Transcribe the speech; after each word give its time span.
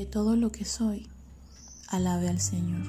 Que 0.00 0.06
todo 0.06 0.34
lo 0.34 0.50
que 0.50 0.64
soy 0.64 1.10
alabe 1.88 2.30
al 2.30 2.40
Señor. 2.40 2.86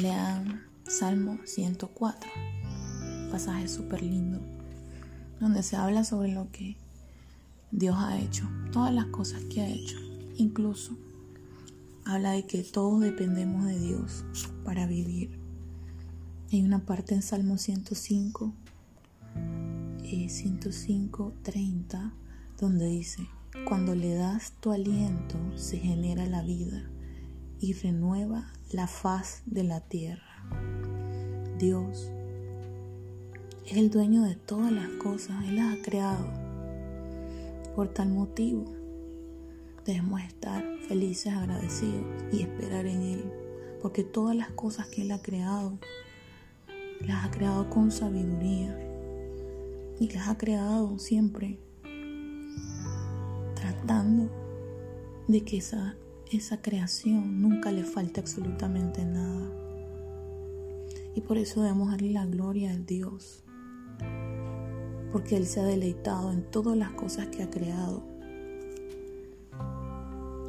Lean 0.00 0.62
Salmo 0.86 1.40
104, 1.44 2.30
pasaje 3.28 3.66
súper 3.66 4.02
lindo, 4.02 4.38
donde 5.40 5.64
se 5.64 5.74
habla 5.74 6.04
sobre 6.04 6.32
lo 6.32 6.52
que 6.52 6.76
Dios 7.72 7.96
ha 7.98 8.20
hecho, 8.20 8.48
todas 8.70 8.94
las 8.94 9.06
cosas 9.06 9.42
que 9.52 9.62
ha 9.62 9.68
hecho, 9.68 9.98
incluso 10.36 10.96
habla 12.04 12.30
de 12.30 12.46
que 12.46 12.62
todos 12.62 13.00
dependemos 13.00 13.64
de 13.64 13.80
Dios 13.80 14.24
para 14.64 14.86
vivir. 14.86 15.40
Hay 16.52 16.62
una 16.62 16.86
parte 16.86 17.16
en 17.16 17.22
Salmo 17.22 17.58
105, 17.58 18.52
eh, 20.04 20.28
105, 20.28 21.32
30, 21.42 22.12
donde 22.60 22.86
dice, 22.86 23.26
cuando 23.66 23.94
le 23.94 24.14
das 24.14 24.52
tu 24.60 24.72
aliento 24.72 25.36
se 25.56 25.78
genera 25.78 26.26
la 26.26 26.42
vida 26.42 26.88
y 27.60 27.72
renueva 27.72 28.52
la 28.70 28.86
faz 28.86 29.42
de 29.46 29.64
la 29.64 29.80
tierra. 29.80 30.44
Dios 31.58 32.10
es 33.66 33.76
el 33.76 33.90
dueño 33.90 34.22
de 34.22 34.36
todas 34.36 34.72
las 34.72 34.88
cosas, 35.02 35.44
Él 35.46 35.56
las 35.56 35.78
ha 35.78 35.82
creado. 35.82 36.26
Por 37.74 37.88
tal 37.88 38.10
motivo, 38.10 38.64
debemos 39.84 40.22
estar 40.22 40.64
felices, 40.86 41.32
agradecidos 41.32 42.04
y 42.32 42.42
esperar 42.42 42.86
en 42.86 43.02
Él, 43.02 43.32
porque 43.82 44.04
todas 44.04 44.36
las 44.36 44.50
cosas 44.50 44.86
que 44.88 45.02
Él 45.02 45.12
ha 45.12 45.20
creado, 45.20 45.78
las 47.00 47.26
ha 47.26 47.30
creado 47.30 47.68
con 47.70 47.90
sabiduría 47.90 48.78
y 50.00 50.08
las 50.10 50.28
ha 50.28 50.38
creado 50.38 50.98
siempre 50.98 51.58
tratando 53.58 54.30
de 55.26 55.42
que 55.42 55.58
esa, 55.58 55.96
esa 56.30 56.62
creación 56.62 57.42
nunca 57.42 57.72
le 57.72 57.82
falte 57.82 58.20
absolutamente 58.20 59.04
nada. 59.04 59.50
Y 61.14 61.20
por 61.22 61.38
eso 61.38 61.62
debemos 61.62 61.90
darle 61.90 62.12
la 62.12 62.24
gloria 62.24 62.70
al 62.70 62.86
Dios, 62.86 63.42
porque 65.10 65.36
Él 65.36 65.46
se 65.46 65.60
ha 65.60 65.64
deleitado 65.64 66.32
en 66.32 66.42
todas 66.42 66.76
las 66.76 66.92
cosas 66.92 67.26
que 67.28 67.42
ha 67.42 67.50
creado. 67.50 68.04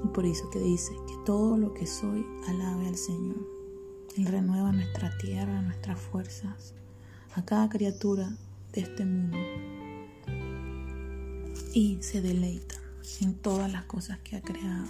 Y 0.04 0.08
por 0.10 0.26
eso 0.26 0.50
que 0.52 0.60
dice 0.60 0.94
que 1.08 1.16
todo 1.26 1.58
lo 1.58 1.74
que 1.74 1.88
soy 1.88 2.26
alabe 2.48 2.88
al 2.88 2.96
Señor. 2.96 3.48
Él 4.18 4.26
renueva 4.26 4.72
nuestra 4.72 5.18
tierra, 5.18 5.62
nuestras 5.62 6.00
fuerzas, 6.00 6.74
a 7.36 7.44
cada 7.44 7.70
criatura 7.70 8.30
de 8.74 8.82
este 8.82 9.06
mundo. 9.06 9.38
Y 11.74 11.98
se 12.02 12.22
deleita 12.22 12.79
en 13.22 13.34
todas 13.36 13.72
las 13.72 13.86
cosas 13.86 14.20
que 14.20 14.36
ha 14.36 14.42
creado. 14.42 14.88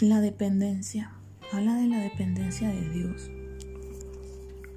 La 0.00 0.20
dependencia. 0.20 1.12
Habla 1.52 1.76
de 1.76 1.88
la 1.88 2.00
dependencia 2.00 2.68
de 2.68 2.90
Dios. 2.90 3.30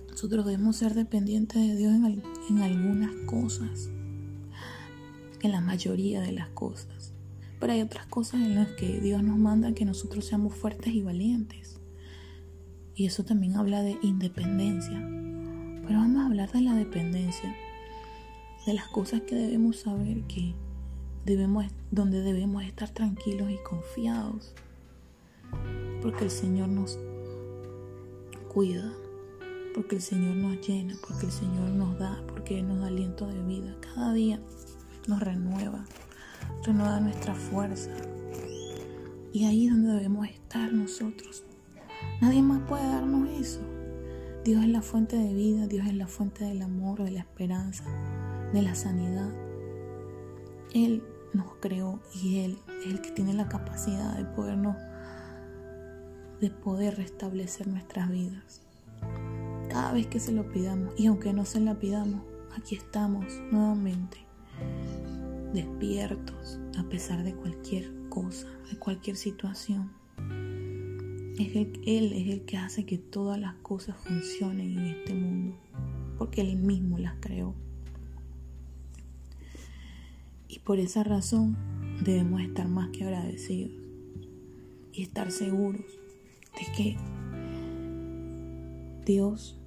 Nosotros 0.09 0.45
debemos 0.45 0.75
ser 0.75 0.93
dependientes 0.93 1.61
de 1.61 1.75
Dios 1.75 1.93
en, 1.93 2.23
en 2.49 2.61
algunas 2.61 3.11
cosas, 3.25 3.89
en 5.41 5.51
la 5.51 5.61
mayoría 5.61 6.21
de 6.21 6.31
las 6.31 6.49
cosas. 6.49 7.13
Pero 7.59 7.73
hay 7.73 7.81
otras 7.81 8.05
cosas 8.05 8.41
en 8.41 8.55
las 8.55 8.69
que 8.73 8.99
Dios 8.99 9.23
nos 9.23 9.37
manda 9.37 9.73
que 9.73 9.85
nosotros 9.85 10.25
seamos 10.25 10.55
fuertes 10.55 10.93
y 10.93 11.01
valientes. 11.01 11.79
Y 12.95 13.05
eso 13.05 13.23
también 13.23 13.55
habla 13.55 13.81
de 13.81 13.97
independencia. 14.01 14.99
Pero 15.87 15.99
vamos 15.99 16.21
a 16.21 16.25
hablar 16.27 16.51
de 16.51 16.61
la 16.61 16.75
dependencia 16.75 17.55
de 18.65 18.73
las 18.73 18.87
cosas 18.87 19.21
que 19.21 19.35
debemos 19.35 19.77
saber 19.77 20.21
que 20.23 20.53
debemos, 21.25 21.65
donde 21.91 22.21
debemos 22.21 22.63
estar 22.63 22.89
tranquilos 22.89 23.49
y 23.49 23.57
confiados. 23.63 24.53
Porque 26.01 26.25
el 26.25 26.31
Señor 26.31 26.69
nos 26.69 26.97
cuida, 28.53 28.91
porque 29.73 29.95
el 29.95 30.01
Señor 30.01 30.35
nos 30.35 30.67
llena, 30.67 30.95
porque 31.07 31.27
el 31.27 31.31
Señor 31.31 31.69
nos 31.69 31.97
da, 31.97 32.21
porque 32.27 32.61
nos 32.61 32.79
da 32.79 32.87
aliento 32.87 33.27
de 33.27 33.41
vida. 33.43 33.75
Cada 33.81 34.13
día 34.13 34.39
nos 35.07 35.19
renueva, 35.19 35.85
renueva 36.63 36.99
nuestra 36.99 37.33
fuerza. 37.33 37.91
Y 39.31 39.45
ahí 39.45 39.67
es 39.67 39.71
donde 39.71 39.93
debemos 39.93 40.27
estar 40.27 40.71
nosotros. 40.73 41.43
Nadie 42.21 42.41
más 42.41 42.61
puede 42.67 42.85
darnos 42.87 43.29
eso. 43.29 43.61
Dios 44.43 44.63
es 44.63 44.69
la 44.69 44.81
fuente 44.81 45.17
de 45.17 45.33
vida, 45.33 45.67
Dios 45.67 45.85
es 45.85 45.93
la 45.93 46.07
fuente 46.07 46.45
del 46.45 46.61
amor, 46.61 47.03
de 47.03 47.11
la 47.11 47.19
esperanza 47.19 47.83
de 48.53 48.61
la 48.61 48.75
sanidad. 48.75 49.29
Él 50.73 51.03
nos 51.33 51.55
creó 51.59 51.99
y 52.13 52.39
Él 52.39 52.57
es 52.81 52.87
el 52.87 53.01
que 53.01 53.11
tiene 53.11 53.33
la 53.33 53.47
capacidad 53.47 54.17
de 54.17 54.25
podernos, 54.25 54.77
de 56.39 56.49
poder 56.49 56.97
restablecer 56.97 57.67
nuestras 57.67 58.09
vidas. 58.09 58.61
Cada 59.69 59.93
vez 59.93 60.07
que 60.07 60.19
se 60.19 60.31
lo 60.31 60.51
pidamos, 60.51 60.93
y 60.97 61.05
aunque 61.05 61.33
no 61.33 61.45
se 61.45 61.59
la 61.59 61.75
pidamos, 61.75 62.21
aquí 62.57 62.75
estamos 62.75 63.25
nuevamente, 63.51 64.17
despiertos 65.53 66.59
a 66.77 66.83
pesar 66.83 67.23
de 67.23 67.35
cualquier 67.35 67.91
cosa, 68.09 68.47
de 68.71 68.77
cualquier 68.77 69.15
situación. 69.15 69.91
Es 71.37 71.55
él 71.55 72.11
es 72.13 72.33
el 72.33 72.41
que 72.45 72.57
hace 72.57 72.85
que 72.85 72.97
todas 72.97 73.39
las 73.39 73.55
cosas 73.55 73.95
funcionen 73.97 74.77
en 74.77 74.87
este 74.87 75.13
mundo, 75.13 75.55
porque 76.17 76.41
Él 76.41 76.57
mismo 76.57 76.97
las 76.97 77.15
creó. 77.21 77.55
Y 80.49 80.59
por 80.59 80.79
esa 80.79 81.03
razón 81.03 81.55
debemos 82.03 82.41
estar 82.41 82.67
más 82.67 82.89
que 82.89 83.05
agradecidos 83.05 83.71
y 84.91 85.03
estar 85.03 85.31
seguros 85.31 85.85
de 86.59 86.73
que 86.75 86.97
Dios 89.05 89.57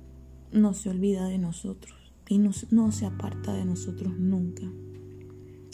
no 0.51 0.75
se 0.75 0.91
olvida 0.91 1.27
de 1.29 1.39
nosotros 1.39 1.95
y 2.29 2.39
no, 2.39 2.93
se 2.93 3.07
aparta 3.07 3.53
de 3.53 3.65
nosotros 3.65 4.19
nunca. 4.19 4.63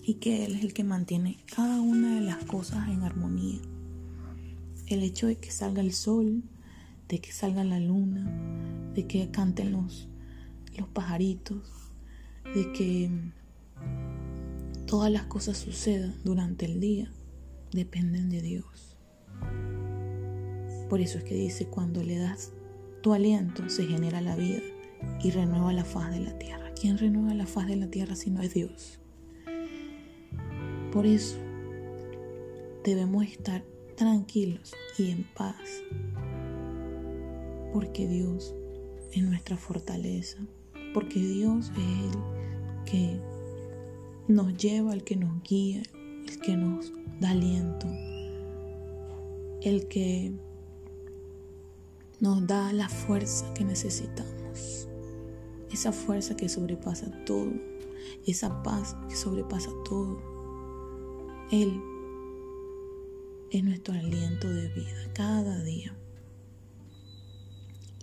Y 0.02 0.14
que 0.14 0.44
Él 0.44 0.56
es 0.56 0.64
el 0.64 0.72
que 0.72 0.82
mantiene 0.84 1.38
cada 1.54 1.80
una 1.80 2.16
de 2.16 2.20
las 2.20 2.44
cosas 2.44 2.88
en 2.88 3.02
armonía. 3.02 3.60
El 4.88 5.02
hecho 5.02 5.28
de 5.28 5.36
que 5.36 5.50
salga 5.50 5.82
el 5.82 5.92
sol, 5.92 6.42
de 7.08 7.20
que 7.20 7.30
salga 7.30 7.62
la 7.62 7.78
luna, 7.78 8.92
de 8.94 9.06
que 9.06 9.30
canten 9.30 9.70
los, 9.70 10.08
los 10.76 10.88
pajaritos, 10.88 11.62
de 12.54 12.72
que 12.72 13.10
todas 14.88 15.12
las 15.12 15.24
cosas 15.24 15.58
sucedan 15.58 16.14
durante 16.24 16.64
el 16.64 16.80
día 16.80 17.12
dependen 17.72 18.30
de 18.30 18.40
Dios. 18.40 18.96
Por 20.88 21.02
eso 21.02 21.18
es 21.18 21.24
que 21.24 21.34
dice, 21.34 21.66
cuando 21.66 22.02
le 22.02 22.16
das 22.16 22.54
tu 23.02 23.12
aliento 23.12 23.68
se 23.68 23.86
genera 23.86 24.22
la 24.22 24.34
vida 24.34 24.62
y 25.22 25.30
renueva 25.30 25.74
la 25.74 25.84
faz 25.84 26.10
de 26.10 26.20
la 26.20 26.38
tierra. 26.38 26.72
¿Quién 26.80 26.96
renueva 26.96 27.34
la 27.34 27.46
faz 27.46 27.66
de 27.66 27.76
la 27.76 27.88
tierra 27.88 28.16
si 28.16 28.30
no 28.30 28.40
es 28.40 28.54
Dios? 28.54 28.98
Por 30.90 31.04
eso 31.04 31.36
debemos 32.82 33.26
estar 33.26 33.62
tranquilos 33.94 34.72
y 34.96 35.10
en 35.10 35.24
paz, 35.34 35.82
porque 37.74 38.08
Dios 38.08 38.54
es 39.12 39.22
nuestra 39.22 39.58
fortaleza, 39.58 40.38
porque 40.94 41.20
Dios 41.20 41.70
es 41.76 41.76
el 41.76 42.84
que 42.86 43.37
nos 44.28 44.56
lleva, 44.56 44.92
el 44.92 45.02
que 45.04 45.16
nos 45.16 45.42
guía, 45.42 45.82
el 46.28 46.38
que 46.40 46.56
nos 46.56 46.92
da 47.20 47.30
aliento, 47.30 47.86
el 49.62 49.88
que 49.88 50.32
nos 52.20 52.46
da 52.46 52.72
la 52.72 52.88
fuerza 52.88 53.52
que 53.54 53.64
necesitamos, 53.64 54.88
esa 55.72 55.92
fuerza 55.92 56.36
que 56.36 56.48
sobrepasa 56.48 57.24
todo, 57.24 57.52
esa 58.26 58.62
paz 58.62 58.96
que 59.08 59.16
sobrepasa 59.16 59.70
todo. 59.84 60.20
Él 61.50 61.80
es 63.50 63.64
nuestro 63.64 63.94
aliento 63.94 64.48
de 64.48 64.68
vida 64.68 65.10
cada 65.14 65.62
día. 65.62 65.96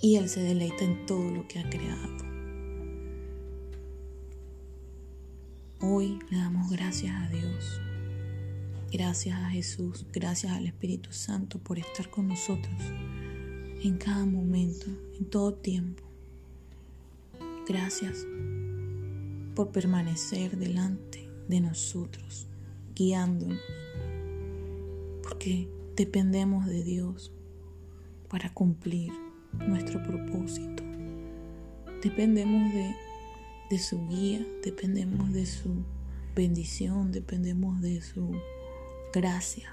Y 0.01 0.17
Él 0.17 0.29
se 0.29 0.41
deleita 0.41 0.83
en 0.83 1.05
todo 1.05 1.31
lo 1.31 1.47
que 1.47 1.59
ha 1.59 1.69
creado. 1.69 2.24
Hoy 5.81 6.19
le 6.29 6.37
damos 6.37 6.71
gracias 6.71 7.13
a 7.13 7.27
Dios, 7.27 7.81
gracias 8.93 9.37
a 9.37 9.49
Jesús, 9.49 10.05
gracias 10.13 10.53
al 10.53 10.67
Espíritu 10.67 11.11
Santo 11.11 11.59
por 11.59 11.77
estar 11.77 12.09
con 12.09 12.29
nosotros 12.29 12.73
en 13.83 13.97
cada 13.97 14.25
momento, 14.25 14.85
en 15.19 15.25
todo 15.25 15.53
tiempo. 15.53 16.01
Gracias 17.67 18.25
por 19.53 19.71
permanecer 19.71 20.57
delante 20.57 21.29
de 21.49 21.59
nosotros, 21.59 22.47
guiándonos, 22.95 23.59
porque 25.23 25.67
dependemos 25.97 26.67
de 26.67 26.85
Dios 26.85 27.33
para 28.29 28.53
cumplir 28.53 29.11
nuestro 29.67 30.01
propósito. 30.01 30.83
Dependemos 32.01 32.73
de 32.73 32.95
de 33.69 33.79
su 33.79 34.07
guía, 34.07 34.45
dependemos 34.63 35.31
de 35.33 35.45
su 35.45 35.83
bendición, 36.35 37.11
dependemos 37.11 37.81
de 37.81 38.01
su 38.01 38.31
gracia 39.13 39.71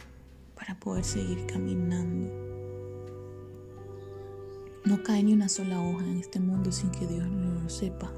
para 0.54 0.78
poder 0.78 1.04
seguir 1.04 1.46
caminando. 1.46 2.30
No 4.84 5.02
cae 5.02 5.22
ni 5.22 5.32
una 5.32 5.48
sola 5.48 5.80
hoja 5.80 6.04
en 6.04 6.18
este 6.18 6.40
mundo 6.40 6.72
sin 6.72 6.90
que 6.90 7.06
Dios 7.06 7.28
lo 7.28 7.68
sepa. 7.68 8.12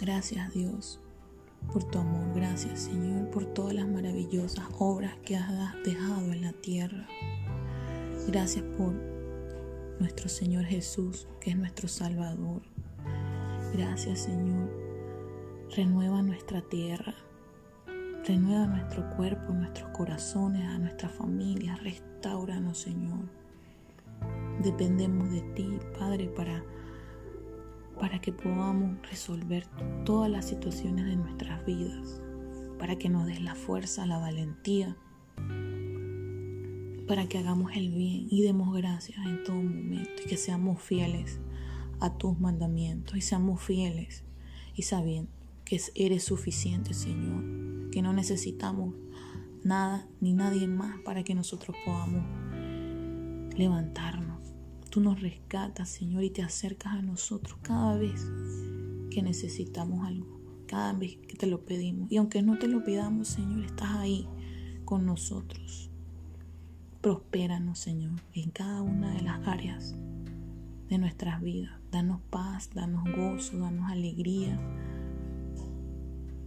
Gracias 0.00 0.52
Dios 0.52 1.00
por 1.72 1.84
tu 1.84 1.98
amor. 1.98 2.34
Gracias 2.34 2.80
Señor 2.80 3.30
por 3.30 3.44
todas 3.46 3.74
las 3.74 3.88
maravillosas 3.88 4.66
obras 4.78 5.16
que 5.24 5.36
has 5.36 5.74
dejado 5.84 6.32
en 6.32 6.42
la 6.42 6.52
tierra. 6.52 7.06
Gracias 8.28 8.64
por 8.76 8.94
nuestro 10.00 10.28
Señor 10.28 10.64
Jesús, 10.64 11.26
que 11.40 11.50
es 11.50 11.56
nuestro 11.56 11.88
Salvador. 11.88 12.62
Gracias 13.74 14.20
Señor. 14.20 14.70
Renueva 15.76 16.22
nuestra 16.22 16.62
tierra. 16.62 17.14
Renueva 18.26 18.66
nuestro 18.66 19.08
cuerpo, 19.16 19.52
nuestros 19.52 19.90
corazones, 19.90 20.66
a 20.66 20.78
nuestra 20.78 21.08
familia. 21.08 21.76
Restauranos 21.76 22.78
Señor. 22.78 23.28
Dependemos 24.62 25.30
de 25.30 25.42
ti, 25.54 25.78
Padre, 25.98 26.26
para 26.28 26.64
para 27.98 28.20
que 28.20 28.32
podamos 28.32 28.96
resolver 29.08 29.66
todas 30.04 30.30
las 30.30 30.46
situaciones 30.46 31.06
de 31.06 31.16
nuestras 31.16 31.64
vidas, 31.66 32.20
para 32.78 32.96
que 32.96 33.08
nos 33.08 33.26
des 33.26 33.40
la 33.40 33.54
fuerza, 33.54 34.06
la 34.06 34.18
valentía, 34.18 34.96
para 37.06 37.26
que 37.28 37.38
hagamos 37.38 37.72
el 37.74 37.90
bien 37.90 38.28
y 38.30 38.42
demos 38.42 38.74
gracias 38.74 39.18
en 39.26 39.42
todo 39.42 39.56
momento 39.56 40.22
y 40.24 40.28
que 40.28 40.36
seamos 40.36 40.80
fieles 40.80 41.40
a 42.00 42.16
tus 42.16 42.38
mandamientos 42.38 43.16
y 43.16 43.20
seamos 43.20 43.62
fieles 43.62 44.24
y 44.74 44.82
sabiendo 44.82 45.30
que 45.64 45.80
eres 45.94 46.24
suficiente, 46.24 46.94
Señor, 46.94 47.90
que 47.90 48.02
no 48.02 48.12
necesitamos 48.12 48.94
nada 49.64 50.08
ni 50.20 50.32
nadie 50.32 50.66
más 50.66 51.00
para 51.00 51.24
que 51.24 51.34
nosotros 51.34 51.76
podamos 51.84 52.24
levantarnos 53.56 54.38
Tú 54.90 55.00
nos 55.00 55.20
rescatas, 55.20 55.90
Señor, 55.90 56.24
y 56.24 56.30
te 56.30 56.42
acercas 56.42 56.94
a 56.94 57.02
nosotros 57.02 57.58
cada 57.60 57.98
vez 57.98 58.26
que 59.10 59.22
necesitamos 59.22 60.06
algo, 60.06 60.40
cada 60.66 60.94
vez 60.94 61.16
que 61.16 61.36
te 61.36 61.46
lo 61.46 61.64
pedimos. 61.66 62.10
Y 62.10 62.16
aunque 62.16 62.40
no 62.42 62.58
te 62.58 62.68
lo 62.68 62.82
pidamos, 62.82 63.28
Señor, 63.28 63.66
estás 63.66 63.90
ahí 63.96 64.26
con 64.86 65.04
nosotros. 65.04 65.90
Prospéranos, 67.02 67.78
Señor, 67.78 68.18
en 68.32 68.50
cada 68.50 68.80
una 68.80 69.12
de 69.12 69.22
las 69.22 69.46
áreas 69.46 69.94
de 70.88 70.96
nuestras 70.96 71.42
vidas. 71.42 71.77
Danos 71.90 72.20
paz, 72.28 72.70
danos 72.74 73.04
gozo, 73.16 73.58
danos 73.58 73.90
alegría. 73.90 74.58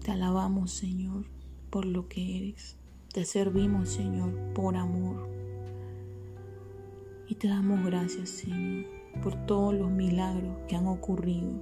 Te 0.03 0.11
alabamos, 0.11 0.71
Señor, 0.71 1.25
por 1.69 1.85
lo 1.85 2.07
que 2.07 2.37
eres. 2.37 2.77
Te 3.11 3.25
servimos, 3.25 3.89
Señor, 3.89 4.33
por 4.53 4.75
amor. 4.77 5.27
Y 7.27 7.35
te 7.35 7.47
damos 7.47 7.83
gracias, 7.83 8.29
Señor, 8.29 8.85
por 9.23 9.35
todos 9.45 9.73
los 9.73 9.89
milagros 9.89 10.57
que 10.67 10.75
han 10.75 10.85
ocurrido 10.85 11.59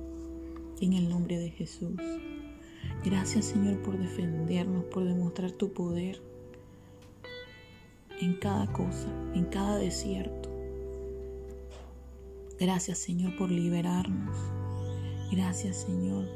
en 0.81 0.93
el 0.93 1.07
nombre 1.07 1.37
de 1.37 1.51
Jesús. 1.51 2.01
Gracias, 3.05 3.45
Señor, 3.45 3.81
por 3.81 3.97
defendernos, 3.97 4.83
por 4.85 5.05
demostrar 5.05 5.51
tu 5.51 5.71
poder 5.71 6.21
en 8.19 8.35
cada 8.35 8.67
cosa, 8.73 9.07
en 9.33 9.45
cada 9.45 9.77
desierto. 9.77 10.48
Gracias, 12.59 12.97
Señor, 12.97 13.37
por 13.37 13.49
liberarnos. 13.49 14.37
Gracias, 15.31 15.77
Señor, 15.77 16.27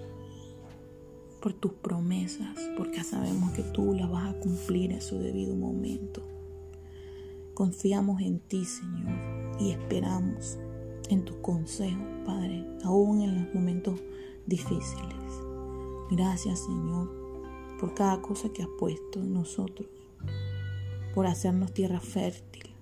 por 1.41 1.53
tus 1.53 1.73
promesas, 1.73 2.57
porque 2.77 3.03
sabemos 3.03 3.51
que 3.51 3.63
tú 3.63 3.93
las 3.93 4.09
vas 4.09 4.33
a 4.33 4.39
cumplir 4.39 4.93
en 4.93 5.01
su 5.01 5.19
debido 5.19 5.55
momento. 5.55 6.25
Confiamos 7.53 8.21
en 8.21 8.39
ti, 8.39 8.63
Señor, 8.63 9.57
y 9.59 9.71
esperamos 9.71 10.57
en 11.09 11.25
tu 11.25 11.41
consejo, 11.41 12.01
Padre, 12.25 12.65
aún 12.83 13.21
en 13.21 13.43
los 13.43 13.53
momentos 13.53 13.99
difíciles. 14.45 15.13
Gracias, 16.09 16.59
Señor, 16.59 17.11
por 17.79 17.93
cada 17.93 18.21
cosa 18.21 18.47
que 18.53 18.63
has 18.63 18.69
puesto 18.79 19.19
en 19.19 19.33
nosotros, 19.33 19.89
por 21.13 21.27
hacernos 21.27 21.73
tierra 21.73 21.99
fértil, 21.99 22.75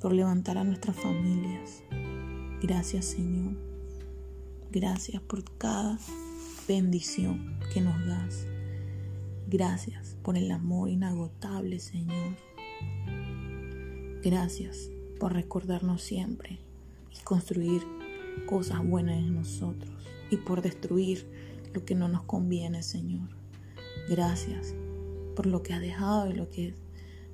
por 0.00 0.14
levantar 0.14 0.56
a 0.56 0.64
nuestras 0.64 0.96
familias. 0.96 1.82
Gracias, 2.62 3.06
Señor. 3.06 3.54
Gracias 4.70 5.20
por 5.20 5.42
cada 5.58 5.98
bendición 6.68 7.58
que 7.74 7.80
nos 7.80 8.06
das. 8.06 8.46
Gracias 9.48 10.16
por 10.22 10.36
el 10.36 10.48
amor 10.52 10.88
inagotable, 10.88 11.80
Señor. 11.80 12.36
Gracias 14.22 14.90
por 15.18 15.32
recordarnos 15.32 16.02
siempre 16.02 16.60
y 17.10 17.20
construir 17.24 17.82
cosas 18.46 18.86
buenas 18.86 19.18
en 19.18 19.34
nosotros 19.34 19.90
y 20.30 20.36
por 20.36 20.62
destruir 20.62 21.26
lo 21.74 21.84
que 21.84 21.96
no 21.96 22.06
nos 22.06 22.22
conviene, 22.22 22.84
Señor. 22.84 23.28
Gracias 24.08 24.72
por 25.34 25.46
lo 25.46 25.64
que 25.64 25.72
has 25.74 25.80
dejado 25.80 26.30
y 26.30 26.34
lo 26.34 26.48
que 26.48 26.76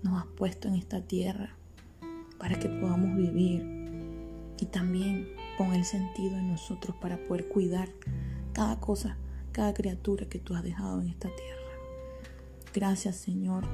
nos 0.02 0.22
has 0.22 0.26
puesto 0.26 0.68
en 0.68 0.74
esta 0.74 1.02
tierra 1.02 1.54
para 2.38 2.58
que 2.58 2.70
podamos 2.70 3.14
vivir 3.14 3.77
y 4.60 4.66
también 4.66 5.28
pon 5.56 5.72
el 5.72 5.84
sentido 5.84 6.36
en 6.36 6.48
nosotros 6.48 6.96
para 7.00 7.16
poder 7.26 7.48
cuidar 7.48 7.88
cada 8.52 8.80
cosa, 8.80 9.16
cada 9.52 9.74
criatura 9.74 10.28
que 10.28 10.38
tú 10.38 10.54
has 10.54 10.62
dejado 10.62 11.00
en 11.00 11.08
esta 11.08 11.28
tierra. 11.28 11.58
Gracias, 12.74 13.16
Señor. 13.16 13.64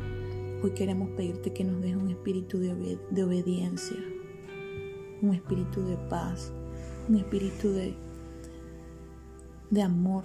Hoy 0.63 0.71
queremos 0.71 1.11
pedirte 1.11 1.53
que 1.53 1.65
nos 1.65 1.83
des 1.83 1.97
un 1.97 2.11
espíritu 2.11 2.59
de, 2.59 3.23
obediencia, 3.23 3.97
un 5.21 5.35
espíritu 5.35 5.85
de 5.85 5.97
paz, 5.97 6.53
un 7.09 7.17
espíritu 7.17 7.71
de, 7.71 7.95
de 9.71 9.83
amor, 9.83 10.25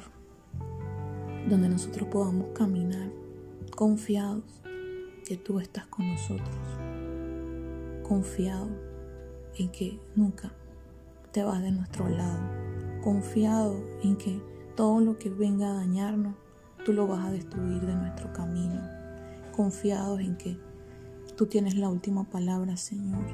donde 1.49 1.69
nosotros 1.69 2.07
podamos 2.09 2.47
caminar 2.53 3.11
confiados 3.75 4.43
que 5.25 5.35
tú 5.35 5.59
estás 5.59 5.85
con 5.87 6.07
nosotros, 6.07 6.57
confiados 8.03 8.88
en 9.57 9.69
que 9.69 9.99
nunca 10.15 10.51
te 11.31 11.43
vas 11.43 11.61
de 11.61 11.71
nuestro 11.71 12.07
lado, 12.07 12.39
confiado 13.03 13.81
en 14.03 14.15
que 14.17 14.41
todo 14.75 14.99
lo 14.99 15.17
que 15.17 15.29
venga 15.29 15.71
a 15.71 15.75
dañarnos, 15.75 16.35
tú 16.85 16.93
lo 16.93 17.07
vas 17.07 17.25
a 17.25 17.31
destruir 17.31 17.81
de 17.81 17.95
nuestro 17.95 18.31
camino 18.33 18.99
confiados 19.59 20.21
en 20.21 20.37
que 20.37 20.57
tú 21.35 21.45
tienes 21.45 21.75
la 21.75 21.89
última 21.89 22.23
palabra, 22.23 22.77
Señor. 22.77 23.25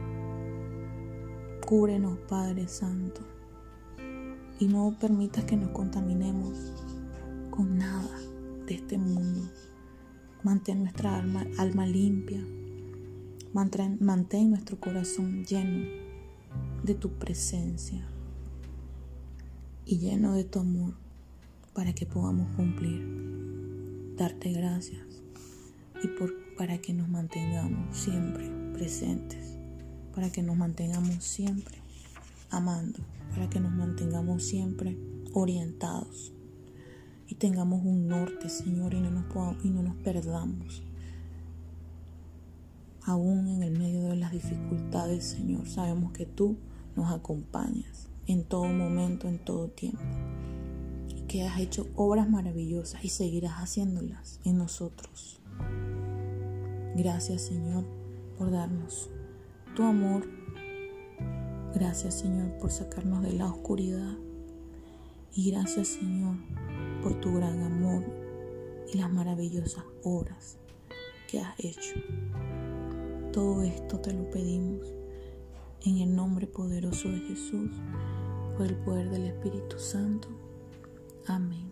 Cúbrenos, 1.64 2.18
Padre 2.28 2.68
Santo, 2.68 3.22
y 4.58 4.66
no 4.66 4.98
permitas 5.00 5.44
que 5.44 5.56
nos 5.56 5.70
contaminemos 5.70 6.74
con 7.52 7.78
nada 7.78 8.18
de 8.66 8.74
este 8.74 8.98
mundo. 8.98 9.42
Mantén 10.42 10.82
nuestra 10.82 11.16
alma, 11.16 11.86
limpia, 11.86 12.44
mantén 13.54 14.50
nuestro 14.50 14.80
corazón 14.80 15.46
lleno 15.46 16.05
de 16.86 16.94
tu 16.94 17.10
presencia 17.18 18.06
y 19.86 19.98
lleno 19.98 20.36
de 20.36 20.44
tu 20.44 20.60
amor 20.60 20.94
para 21.74 21.94
que 21.94 22.06
podamos 22.06 22.56
cumplir. 22.56 24.14
Darte 24.16 24.52
gracias 24.52 25.24
y 26.04 26.08
por, 26.08 26.32
para 26.56 26.78
que 26.78 26.94
nos 26.94 27.10
mantengamos 27.10 27.98
siempre 27.98 28.52
presentes, 28.74 29.58
para 30.14 30.32
que 30.32 30.44
nos 30.44 30.56
mantengamos 30.58 31.24
siempre 31.24 31.80
amando, 32.52 33.00
para 33.32 33.50
que 33.50 33.60
nos 33.60 33.72
mantengamos 33.72 34.44
siempre 34.44 34.96
orientados 35.34 36.34
y 37.28 37.36
tengamos 37.36 37.84
un 37.84 38.08
norte, 38.08 38.48
Señor, 38.48 38.94
y 38.94 39.02
no 39.02 39.10
nos, 39.10 39.26
y 39.66 39.70
no 39.70 39.82
nos 39.82 39.96
perdamos. 39.98 40.84
Aún 43.02 43.48
en 43.48 43.64
el 43.64 43.78
medio 43.78 44.04
de 44.10 44.16
las 44.18 44.32
dificultades, 44.32 45.26
Señor, 45.26 45.68
sabemos 45.68 46.12
que 46.12 46.28
tú 46.28 46.58
nos 46.96 47.12
acompañas 47.12 48.10
en 48.28 48.44
todo 48.44 48.66
momento, 48.66 49.28
en 49.28 49.40
todo 49.40 49.68
tiempo. 49.70 50.02
Y 51.10 51.22
que 51.28 51.44
has 51.44 51.60
hecho 51.60 51.88
obras 51.96 52.30
maravillosas 52.30 53.04
y 53.04 53.10
seguirás 53.10 53.54
haciéndolas 53.54 54.40
en 54.44 54.58
nosotros. 54.58 55.40
Gracias 56.96 57.42
Señor 57.44 57.86
por 58.38 58.52
darnos 58.52 59.10
tu 59.76 59.84
amor. 59.84 60.28
Gracias 61.74 62.16
Señor 62.16 62.58
por 62.60 62.72
sacarnos 62.72 63.24
de 63.24 63.34
la 63.34 63.48
oscuridad. 63.48 64.16
Y 65.34 65.52
gracias 65.52 65.90
Señor 65.90 66.38
por 67.04 67.20
tu 67.20 67.36
gran 67.36 67.62
amor 67.62 68.04
y 68.92 68.98
las 68.98 69.12
maravillosas 69.12 69.84
obras 70.04 70.58
que 71.30 71.40
has 71.40 71.60
hecho. 71.60 71.96
Todo 73.34 73.64
esto 73.64 74.00
te 74.00 74.14
lo 74.14 74.30
pedimos 74.30 74.94
en 75.86 76.00
el 76.00 76.16
nombre 76.16 76.48
poderoso 76.48 77.10
de 77.10 77.20
Jesús, 77.20 77.70
por 78.58 78.66
el 78.66 78.76
poder 78.78 79.10
del 79.12 79.26
Espíritu 79.26 79.78
Santo. 79.78 80.28
Amén. 81.28 81.72